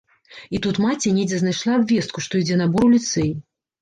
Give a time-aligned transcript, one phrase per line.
[0.55, 3.31] І тут маці недзе знайшла абвестку, што ідзе набор у ліцэй.